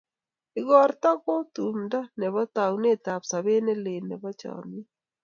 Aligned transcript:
ikorto 0.59 1.09
ko 1.23 1.33
tumto 1.53 1.99
Nebo 2.19 2.41
taunet 2.55 3.03
ab 3.13 3.21
Sabet 3.29 3.61
nelel 3.65 4.03
Nebo 4.09 4.29
chamyet 4.39 4.87